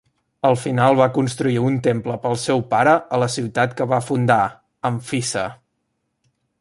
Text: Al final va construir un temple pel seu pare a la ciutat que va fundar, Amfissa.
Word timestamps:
Al 0.49 0.55
final 0.59 0.95
va 0.99 1.07
construir 1.17 1.59
un 1.67 1.75
temple 1.87 2.15
pel 2.23 2.39
seu 2.45 2.63
pare 2.71 2.95
a 3.17 3.19
la 3.25 3.29
ciutat 3.35 3.77
que 3.81 3.87
va 3.93 4.01
fundar, 4.09 4.41
Amfissa. 4.93 5.45